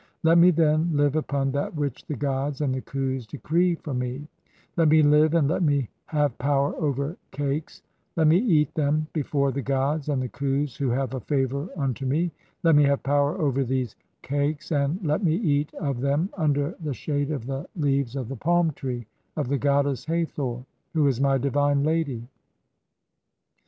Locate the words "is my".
21.07-21.37